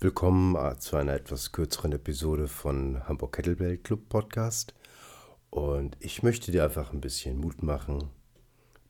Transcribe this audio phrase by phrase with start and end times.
[0.00, 4.72] Willkommen äh, zu einer etwas kürzeren Episode von Hamburg Kettlebell Club Podcast.
[5.50, 8.08] Und ich möchte dir einfach ein bisschen Mut machen,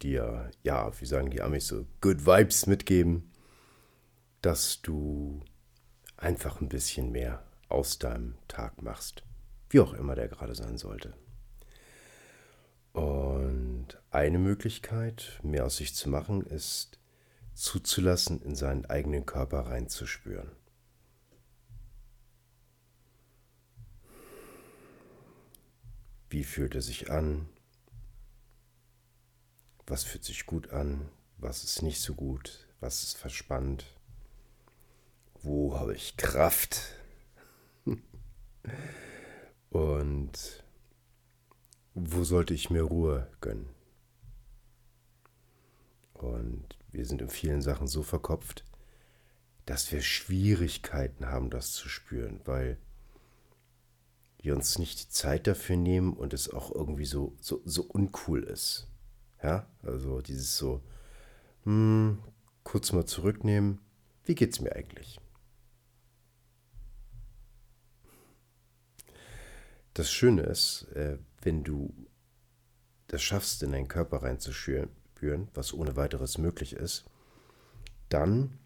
[0.02, 3.32] dir, ja, wie sagen die Amis so, Good Vibes mitgeben,
[4.42, 5.40] dass du
[6.18, 9.22] einfach ein bisschen mehr aus deinem Tag machst.
[9.70, 11.14] Wie auch immer der gerade sein sollte.
[12.92, 16.98] Und eine Möglichkeit, mehr aus sich zu machen, ist
[17.54, 20.50] zuzulassen, in seinen eigenen Körper reinzuspüren.
[26.30, 27.48] Wie fühlt er sich an?
[29.86, 31.08] Was fühlt sich gut an?
[31.38, 32.66] Was ist nicht so gut?
[32.80, 33.86] Was ist verspannt?
[35.42, 36.94] Wo habe ich Kraft?
[39.70, 40.64] Und
[41.94, 43.68] wo sollte ich mir Ruhe gönnen?
[46.12, 48.64] Und wir sind in vielen Sachen so verkopft,
[49.64, 52.78] dass wir Schwierigkeiten haben, das zu spüren, weil
[54.40, 58.44] wir uns nicht die Zeit dafür nehmen und es auch irgendwie so, so, so uncool
[58.44, 58.88] ist.
[59.42, 60.82] Ja, also dieses so,
[61.64, 62.18] hm,
[62.64, 63.80] kurz mal zurücknehmen,
[64.24, 65.20] wie geht's mir eigentlich?
[69.94, 71.92] Das Schöne ist, äh, wenn du
[73.08, 77.04] das schaffst, in deinen Körper reinzuspüren, was ohne weiteres möglich ist,
[78.08, 78.57] dann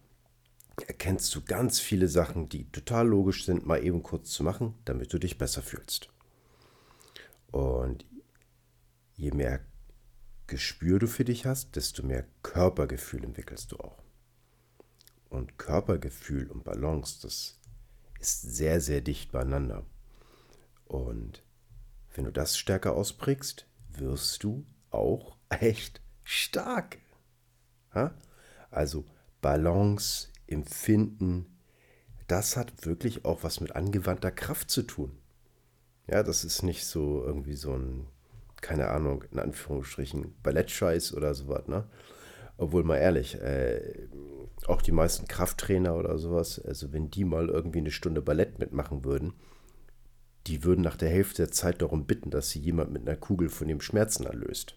[0.87, 5.13] erkennst du ganz viele Sachen, die total logisch sind, mal eben kurz zu machen, damit
[5.13, 6.09] du dich besser fühlst.
[7.51, 8.05] Und
[9.15, 9.59] je mehr
[10.47, 14.01] Gespür du für dich hast, desto mehr Körpergefühl entwickelst du auch.
[15.29, 17.59] Und Körpergefühl und Balance, das
[18.19, 19.85] ist sehr, sehr dicht beieinander.
[20.85, 21.43] Und
[22.13, 26.97] wenn du das stärker ausprägst, wirst du auch echt stark.
[28.69, 29.05] Also
[29.41, 31.45] Balance Empfinden,
[32.27, 35.17] das hat wirklich auch was mit angewandter Kraft zu tun.
[36.07, 38.07] Ja, das ist nicht so irgendwie so ein,
[38.61, 41.85] keine Ahnung, in Anführungsstrichen, Ballettscheiß oder sowas, ne?
[42.57, 44.07] Obwohl mal ehrlich, äh,
[44.67, 49.03] auch die meisten Krafttrainer oder sowas, also wenn die mal irgendwie eine Stunde Ballett mitmachen
[49.03, 49.33] würden,
[50.47, 53.49] die würden nach der Hälfte der Zeit darum bitten, dass sie jemand mit einer Kugel
[53.49, 54.75] von dem Schmerzen erlöst.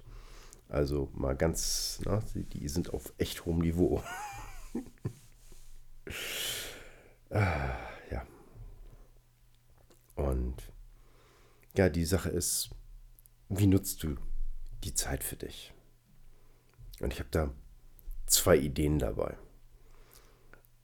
[0.69, 4.03] Also mal ganz, na, die sind auf echt hohem Niveau.
[7.31, 7.77] Ah,
[8.11, 8.27] ja.
[10.15, 10.55] Und
[11.77, 12.71] ja, die Sache ist,
[13.49, 14.17] wie nutzt du
[14.85, 15.75] die Zeit für dich?
[17.01, 17.53] Und ich habe da
[18.27, 19.37] zwei Ideen dabei.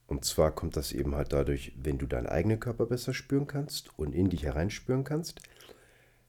[0.07, 3.97] Und zwar kommt das eben halt dadurch, wenn du deinen eigenen Körper besser spüren kannst
[3.97, 5.41] und in dich hereinspüren kannst,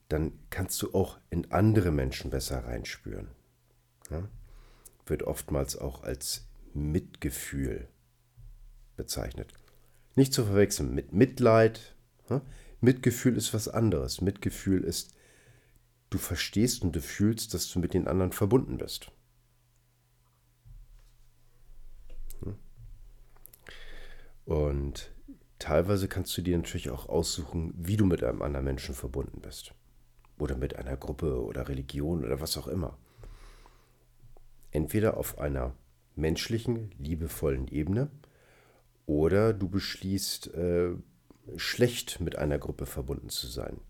[0.08, 3.28] dann kannst du auch in andere Menschen besser reinspüren.
[4.10, 4.28] Ja?
[5.06, 7.88] Wird oftmals auch als Mitgefühl
[8.96, 9.52] bezeichnet.
[10.14, 11.94] Nicht zu verwechseln mit Mitleid.
[12.80, 14.20] Mitgefühl ist was anderes.
[14.20, 15.14] Mitgefühl ist,
[16.10, 19.10] du verstehst und du fühlst, dass du mit den anderen verbunden bist.
[24.44, 25.10] Und
[25.58, 29.72] teilweise kannst du dir natürlich auch aussuchen, wie du mit einem anderen Menschen verbunden bist.
[30.38, 32.98] Oder mit einer Gruppe oder Religion oder was auch immer.
[34.70, 35.74] Entweder auf einer
[36.16, 38.10] menschlichen, liebevollen Ebene
[39.06, 40.94] oder du beschließt, äh,
[41.56, 43.80] schlecht mit einer Gruppe verbunden zu sein.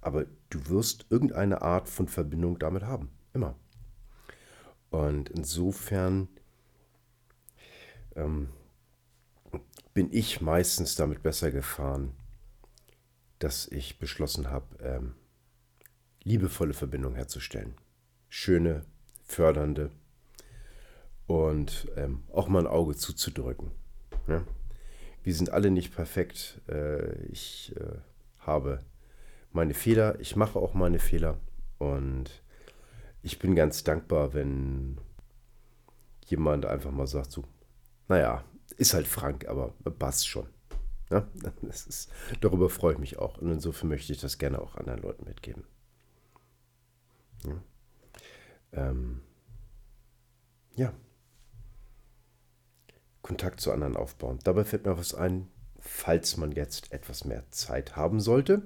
[0.00, 3.10] Aber du wirst irgendeine Art von Verbindung damit haben.
[3.32, 3.56] Immer.
[4.90, 6.28] Und insofern
[8.14, 8.48] ähm,
[9.94, 12.12] bin ich meistens damit besser gefahren,
[13.38, 15.14] dass ich beschlossen habe, ähm,
[16.22, 17.74] liebevolle Verbindung herzustellen.
[18.28, 18.84] Schöne,
[19.24, 19.90] fördernde,
[21.28, 23.70] und ähm, auch mal ein Auge zuzudrücken.
[24.26, 24.42] Ja?
[25.22, 26.60] Wir sind alle nicht perfekt.
[26.68, 27.98] Äh, ich äh,
[28.40, 28.80] habe
[29.52, 31.38] meine Fehler, ich mache auch meine Fehler
[31.78, 32.42] und
[33.22, 34.98] ich bin ganz dankbar, wenn
[36.26, 37.44] jemand einfach mal sagt, so,
[38.08, 38.42] naja,
[38.78, 40.46] ist halt Frank, aber passt schon.
[41.10, 41.28] Ja?
[41.62, 42.10] Das ist,
[42.40, 45.64] darüber freue ich mich auch und insofern möchte ich das gerne auch anderen Leuten mitgeben.
[47.44, 47.62] Ja.
[48.72, 49.20] Ähm,
[50.74, 50.94] ja.
[53.28, 54.38] Kontakt zu anderen aufbauen.
[54.42, 55.48] Dabei fällt mir was ein,
[55.78, 58.62] falls man jetzt etwas mehr Zeit haben sollte,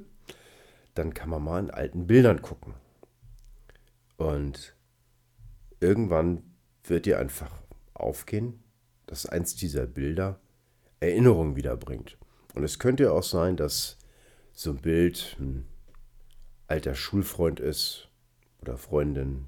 [0.95, 2.75] dann kann man mal in alten Bildern gucken.
[4.19, 4.77] Und
[5.81, 6.45] irgendwann
[6.85, 7.51] wird dir einfach
[7.93, 8.63] aufgehen,
[9.07, 10.39] dass eins dieser Bilder
[11.01, 12.17] Erinnerungen wiederbringt.
[12.55, 13.99] Und es könnte ja auch sein, dass
[14.53, 15.67] so ein Bild ein
[16.69, 18.09] alter Schulfreund ist
[18.61, 19.47] oder Freundin,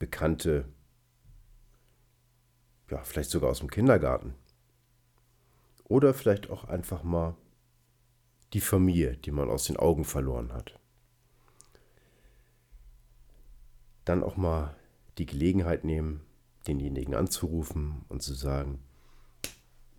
[0.00, 0.64] Bekannte,
[2.90, 4.34] ja, vielleicht sogar aus dem Kindergarten
[5.84, 7.36] Oder vielleicht auch einfach mal
[8.52, 10.78] die Familie, die man aus den Augen verloren hat.
[14.04, 14.76] Dann auch mal
[15.18, 16.20] die Gelegenheit nehmen,
[16.66, 18.80] denjenigen anzurufen und zu sagen,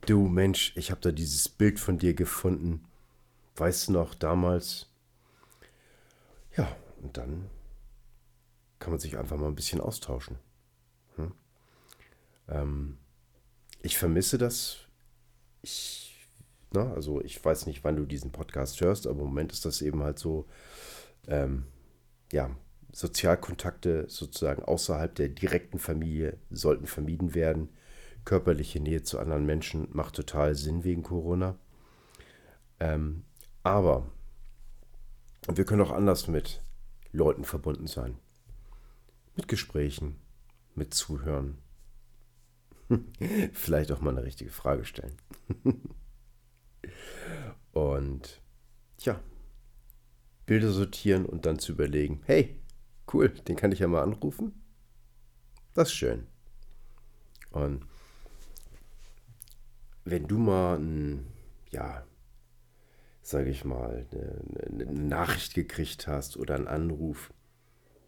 [0.05, 2.85] du Mensch, ich habe da dieses Bild von dir gefunden.
[3.55, 4.88] Weißt du noch damals?
[6.57, 7.49] Ja, und dann
[8.79, 10.38] kann man sich einfach mal ein bisschen austauschen.
[12.51, 12.57] Hm?
[12.57, 12.98] Ähm,
[13.81, 14.77] ich vermisse das.
[15.62, 16.27] Ich,
[16.71, 19.81] na, also ich weiß nicht, wann du diesen Podcast hörst, aber im Moment ist das
[19.81, 20.48] eben halt so,
[21.27, 21.65] ähm,
[22.31, 22.56] ja,
[22.94, 27.69] Sozialkontakte sozusagen außerhalb der direkten Familie sollten vermieden werden.
[28.25, 31.57] Körperliche Nähe zu anderen Menschen macht total Sinn wegen Corona.
[32.80, 33.24] Ähm,
[33.63, 34.12] aber
[35.48, 36.62] wir können auch anders mit
[37.12, 38.18] Leuten verbunden sein.
[39.36, 40.19] Mit Gesprächen,
[40.75, 41.57] mit Zuhören.
[43.53, 45.15] Vielleicht auch mal eine richtige Frage stellen.
[47.71, 48.41] und
[48.99, 49.19] ja,
[50.45, 52.59] Bilder sortieren und dann zu überlegen, hey,
[53.13, 54.53] cool, den kann ich ja mal anrufen.
[55.73, 56.27] Das ist schön.
[57.51, 57.85] Und
[60.03, 61.27] wenn du mal ein,
[61.69, 62.05] ja,
[63.21, 67.33] sage ich mal, eine, eine, Nachricht gekriegt hast oder einen Anruf,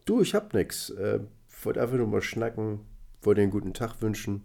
[0.06, 1.20] du, ich hab nix, äh,
[1.62, 2.82] wollte einfach nur mal schnacken,
[3.22, 4.44] wollte dir einen guten Tag wünschen.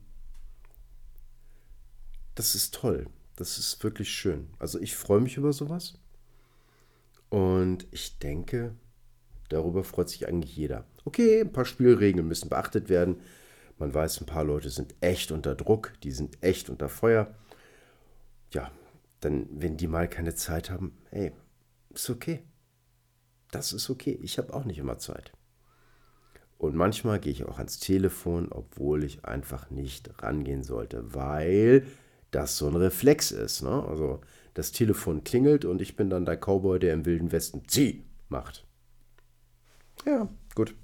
[2.38, 3.08] Das ist toll.
[3.34, 4.46] Das ist wirklich schön.
[4.60, 5.98] Also ich freue mich über sowas.
[7.30, 8.76] Und ich denke,
[9.48, 10.84] darüber freut sich eigentlich jeder.
[11.04, 13.16] Okay, ein paar Spielregeln müssen beachtet werden.
[13.76, 17.34] Man weiß, ein paar Leute sind echt unter Druck, die sind echt unter Feuer.
[18.52, 18.70] Ja,
[19.18, 21.32] dann, wenn die mal keine Zeit haben, hey,
[21.90, 22.44] ist okay.
[23.50, 24.16] Das ist okay.
[24.22, 25.32] Ich habe auch nicht immer Zeit.
[26.56, 31.84] Und manchmal gehe ich auch ans Telefon, obwohl ich einfach nicht rangehen sollte, weil
[32.30, 33.62] das so ein Reflex ist.
[33.62, 33.84] Ne?
[33.88, 34.20] Also
[34.54, 38.66] das Telefon klingelt und ich bin dann der Cowboy, der im Wilden Westen Zieh macht.
[40.04, 40.74] Ja, gut.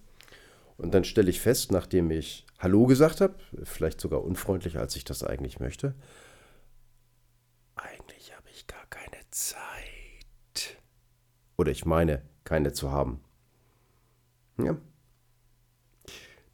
[0.77, 5.05] Und dann stelle ich fest, nachdem ich Hallo gesagt habe, vielleicht sogar unfreundlich, als ich
[5.05, 5.95] das eigentlich möchte,
[7.77, 10.79] eigentlich habe ich gar keine Zeit.
[11.57, 13.21] Oder ich meine, keine zu haben.
[14.59, 14.77] Ja.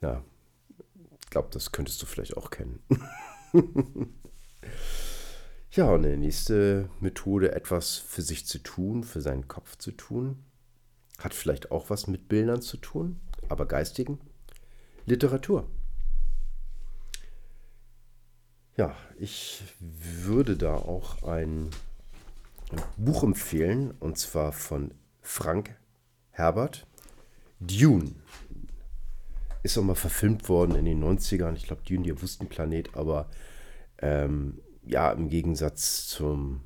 [0.00, 0.24] Na,
[1.22, 2.82] ich glaube, das könntest du vielleicht auch kennen.
[5.72, 10.44] ja, und eine nächste Methode, etwas für sich zu tun, für seinen Kopf zu tun,
[11.18, 14.18] hat vielleicht auch was mit Bildern zu tun, aber geistigen.
[15.06, 15.68] Literatur.
[18.76, 21.70] Ja, ich würde da auch ein
[22.96, 25.76] Buch empfehlen, und zwar von Frank
[26.30, 26.86] Herbert,
[27.60, 28.14] Dune.
[29.62, 31.54] Ist auch mal verfilmt worden in den 90ern.
[31.54, 33.28] Ich glaube, Dune, der Wüstenplanet, aber
[34.00, 36.62] ähm, ja, im Gegensatz zum,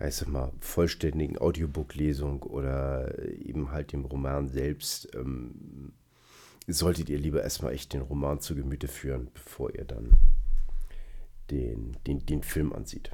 [0.00, 5.92] ja, ich sag mal, vollständigen Audiobook-Lesung oder eben halt dem Roman selbst, ähm,
[6.66, 10.16] solltet ihr lieber erstmal echt den Roman zu Gemüte führen, bevor ihr dann
[11.50, 13.10] den, den, den Film ansieht.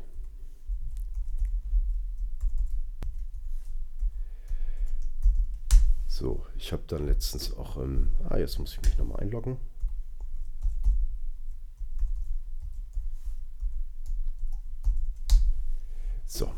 [6.09, 9.57] So, ich habe dann letztens auch, ähm, ah, jetzt muss ich mich nochmal einloggen.
[16.27, 16.53] So.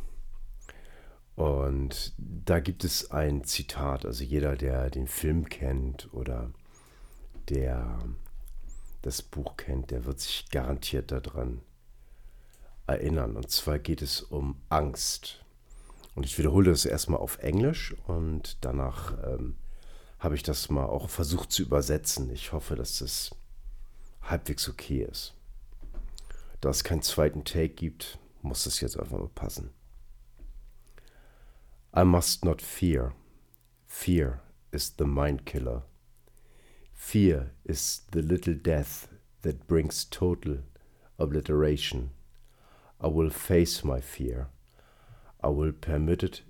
[1.84, 6.50] Und da gibt es ein Zitat, also jeder, der den Film kennt oder
[7.50, 7.98] der
[9.03, 11.60] das Buch kennt, der wird sich garantiert daran
[12.86, 13.36] erinnern.
[13.36, 15.44] Und zwar geht es um Angst.
[16.14, 19.58] Und ich wiederhole das erstmal auf Englisch und danach ähm,
[20.19, 22.31] habe ich das mal auch versucht zu übersetzen.
[22.31, 23.36] Ich hoffe, dass das
[24.22, 25.34] halbwegs okay ist.
[26.62, 29.74] Da es keinen zweiten Take gibt, muss es jetzt einfach mal passen.
[31.96, 33.13] I must not fear.
[33.86, 34.41] Fear
[34.72, 35.82] is the mind killer.
[36.93, 39.06] Fear is the little death
[39.43, 40.58] that brings total
[41.20, 42.10] obliteration.
[43.01, 44.48] I will face my fear.
[45.41, 46.41] I will permit it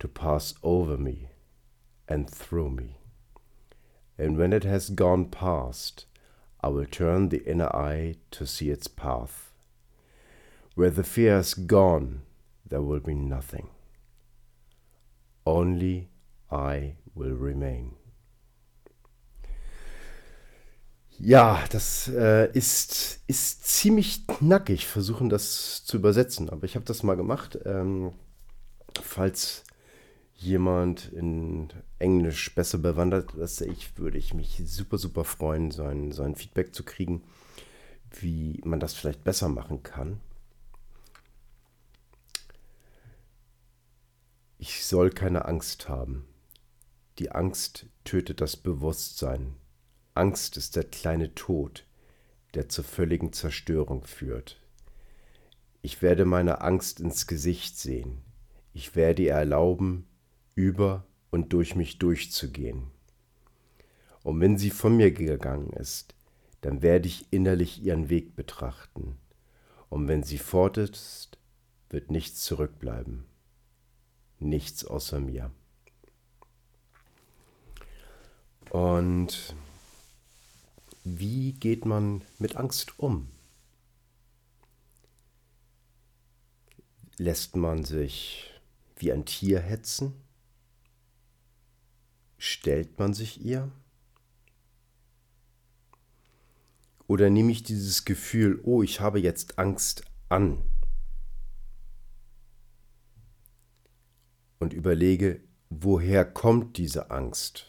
[0.00, 1.28] to pass over me
[2.08, 2.96] and through me.
[4.18, 6.06] And when it has gone past,
[6.62, 9.52] I will turn the inner eye to see its path.
[10.74, 12.22] Where the fear has gone,
[12.68, 13.68] there will be nothing.
[15.44, 16.08] Only
[16.50, 17.96] I will remain.
[21.18, 26.48] Ja, das äh, ist, ist ziemlich knackig, versuchen das zu übersetzen.
[26.48, 27.58] Aber ich habe das mal gemacht.
[27.66, 28.12] Ähm,
[29.02, 29.64] falls
[30.34, 31.68] jemand in
[31.98, 36.84] Englisch besser bewandert als ich, würde ich mich super, super freuen, sein, sein Feedback zu
[36.84, 37.22] kriegen,
[38.18, 40.20] wie man das vielleicht besser machen kann.
[44.68, 46.26] Soll keine Angst haben.
[47.18, 49.54] Die Angst tötet das Bewusstsein.
[50.14, 51.86] Angst ist der kleine Tod,
[52.54, 54.60] der zur völligen Zerstörung führt.
[55.82, 58.18] Ich werde meiner Angst ins Gesicht sehen.
[58.74, 60.06] Ich werde ihr erlauben,
[60.54, 62.90] über und durch mich durchzugehen.
[64.22, 66.14] Und wenn sie von mir gegangen ist,
[66.60, 69.16] dann werde ich innerlich ihren Weg betrachten.
[69.88, 71.38] Und wenn sie fort ist,
[71.88, 73.29] wird nichts zurückbleiben.
[74.40, 75.50] Nichts außer mir.
[78.70, 79.54] Und
[81.04, 83.28] wie geht man mit Angst um?
[87.18, 88.50] Lässt man sich
[88.96, 90.14] wie ein Tier hetzen?
[92.38, 93.70] Stellt man sich ihr?
[97.06, 100.62] Oder nehme ich dieses Gefühl, oh, ich habe jetzt Angst an
[104.60, 107.66] und überlege, woher kommt diese Angst?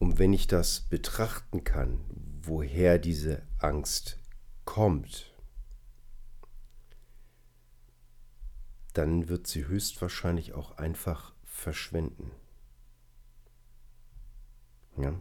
[0.00, 2.00] Und wenn ich das betrachten kann,
[2.42, 4.18] woher diese Angst
[4.64, 5.32] kommt,
[8.94, 12.32] dann wird sie höchstwahrscheinlich auch einfach verschwinden.
[14.96, 15.20] Ja?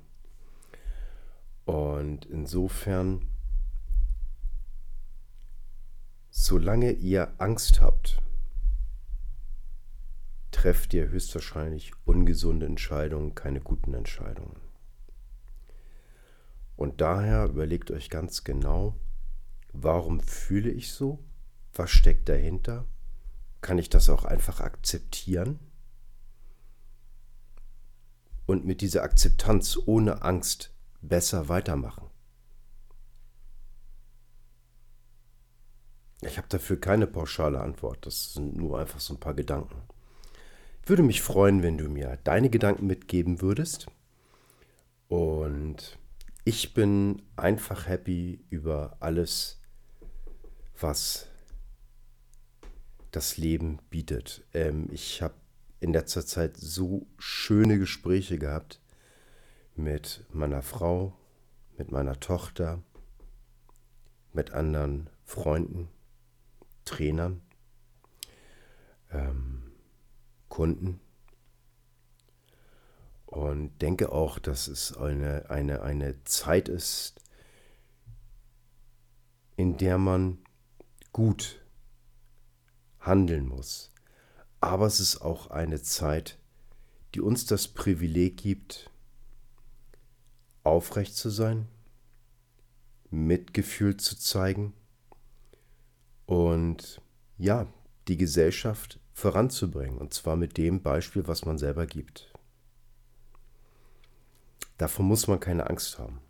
[1.66, 3.28] Und insofern,
[6.32, 8.22] solange ihr Angst habt,
[10.52, 14.56] trefft ihr höchstwahrscheinlich ungesunde Entscheidungen, keine guten Entscheidungen.
[16.78, 18.96] Und daher überlegt euch ganz genau,
[19.74, 21.20] warum fühle ich so?
[21.74, 22.88] Was steckt dahinter?
[23.60, 25.60] Kann ich das auch einfach akzeptieren?
[28.46, 32.11] Und mit dieser Akzeptanz ohne Angst besser weitermachen.
[36.22, 38.06] Ich habe dafür keine pauschale Antwort.
[38.06, 39.82] Das sind nur einfach so ein paar Gedanken.
[40.84, 43.88] Ich würde mich freuen, wenn du mir deine Gedanken mitgeben würdest.
[45.08, 45.98] Und
[46.46, 49.60] ich bin einfach happy über alles,
[50.80, 51.28] was
[53.12, 54.44] das Leben bietet.
[54.54, 55.36] Ähm, ich habe
[55.80, 58.80] in letzter Zeit so schöne Gespräche gehabt
[59.76, 61.14] mit meiner Frau,
[61.78, 62.82] mit meiner Tochter,
[64.34, 65.90] mit anderen Freunden,
[66.86, 67.42] Trainern,
[69.12, 69.72] ähm,
[70.50, 71.00] Kunden
[73.26, 77.16] und denke auch, dass es eine, eine, eine Zeit ist,
[79.56, 80.40] in der man
[81.14, 81.62] gut
[83.00, 83.92] handeln muss.
[84.60, 86.38] Aber es ist auch eine Zeit,
[87.16, 88.90] die uns das Privileg gibt,
[90.64, 91.68] aufrecht zu sein,
[93.10, 94.74] Mitgefühl zu zeigen
[96.32, 97.02] und
[97.38, 97.68] ja,
[98.08, 99.98] die Gesellschaft voranzubringen.
[99.98, 102.32] Und zwar mit dem Beispiel, was man selber gibt.
[104.78, 106.22] Davor muss man keine Angst haben.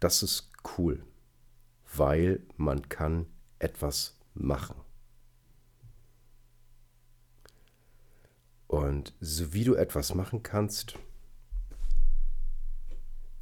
[0.00, 1.04] Das ist cool,
[1.94, 3.26] weil man kann
[3.60, 4.74] etwas machen.
[8.66, 10.98] Und so wie du etwas machen kannst,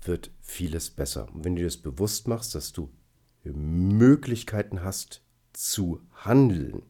[0.03, 1.33] wird vieles besser.
[1.33, 2.93] Und wenn du dir das bewusst machst, dass du
[3.45, 6.83] Möglichkeiten hast zu handeln,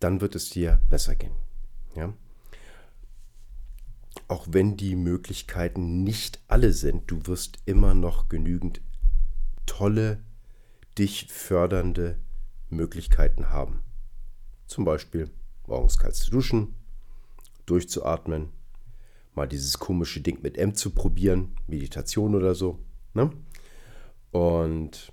[0.00, 1.34] dann wird es dir besser gehen.
[1.94, 2.12] Ja?
[4.28, 8.80] auch wenn die Möglichkeiten nicht alle sind, du wirst immer noch genügend
[9.66, 10.22] tolle,
[10.98, 12.18] dich fördernde
[12.70, 13.82] Möglichkeiten haben.
[14.66, 15.30] Zum Beispiel
[15.66, 16.74] morgens kalt zu duschen,
[17.66, 18.48] durchzuatmen,
[19.34, 22.80] mal dieses komische Ding mit M zu probieren, Meditation oder so.
[23.14, 23.30] Ne?
[24.30, 25.12] Und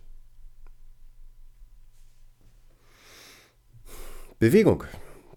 [4.39, 4.84] Bewegung.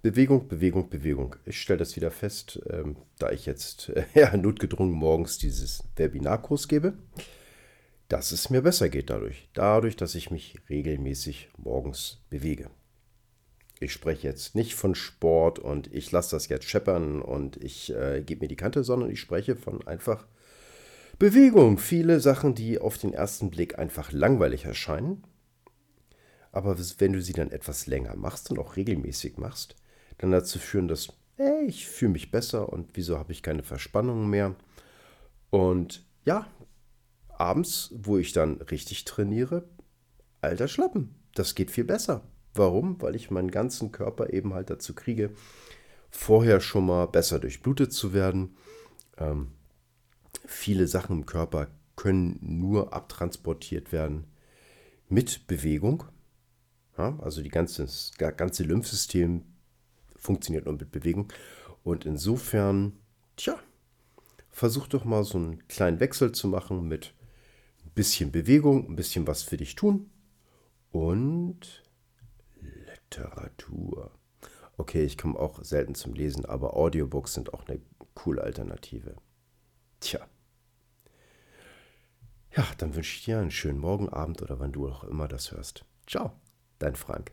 [0.02, 1.36] Bewegung, Bewegung, Bewegung.
[1.44, 6.68] Ich stelle das wieder fest, ähm, da ich jetzt äh, ja, notgedrungen morgens dieses Webinarkurs
[6.68, 6.94] gebe,
[8.08, 9.48] dass es mir besser geht dadurch.
[9.52, 12.70] Dadurch, dass ich mich regelmäßig morgens bewege.
[13.78, 18.22] Ich spreche jetzt nicht von Sport und ich lasse das jetzt scheppern und ich äh,
[18.24, 20.26] gebe mir die Kante, sondern ich spreche von einfach
[21.18, 21.78] Bewegung.
[21.78, 25.24] Viele Sachen, die auf den ersten Blick einfach langweilig erscheinen.
[26.52, 29.76] Aber wenn du sie dann etwas länger machst und auch regelmäßig machst,
[30.18, 34.28] dann dazu führen, dass hey, ich fühle mich besser und wieso habe ich keine Verspannungen
[34.28, 34.54] mehr.
[35.50, 36.46] Und ja,
[37.28, 39.68] abends, wo ich dann richtig trainiere,
[40.40, 42.22] alter Schlappen, das geht viel besser.
[42.54, 43.00] Warum?
[43.02, 45.30] Weil ich meinen ganzen Körper eben halt dazu kriege,
[46.10, 48.56] vorher schon mal besser durchblutet zu werden.
[49.18, 49.48] Ähm,
[50.46, 54.24] viele Sachen im Körper können nur abtransportiert werden,
[55.08, 56.04] mit Bewegung.
[56.98, 59.44] Ja, also die ganze, das ganze Lymphsystem
[60.16, 61.32] funktioniert nur mit Bewegung.
[61.84, 62.92] Und insofern,
[63.36, 63.58] tja,
[64.50, 67.14] versuch doch mal so einen kleinen Wechsel zu machen mit
[67.84, 70.10] ein bisschen Bewegung, ein bisschen was für dich tun
[70.90, 71.84] und
[72.60, 74.10] Literatur.
[74.78, 77.80] Okay, ich komme auch selten zum Lesen, aber Audiobooks sind auch eine
[78.14, 79.16] coole Alternative.
[80.00, 80.26] Tja.
[82.56, 85.52] Ja, dann wünsche ich dir einen schönen Morgen, Abend oder wann du auch immer das
[85.52, 85.84] hörst.
[86.06, 86.32] Ciao,
[86.78, 87.32] dein Frank.